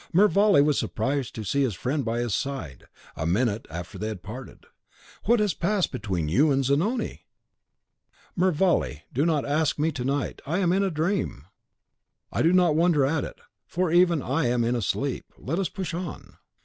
[0.11, 4.23] Mervale was surprised to see his friend by his side, a minute after they had
[4.23, 4.65] parted.
[5.25, 7.27] "What has passed between you and Zanoni?"
[8.35, 10.41] "Mervale, do not ask me to night!
[10.43, 11.45] I am in a dream."
[12.31, 13.37] "I do not wonder at it,
[13.67, 15.31] for even I am in a sleep.
[15.37, 16.37] Let us push on."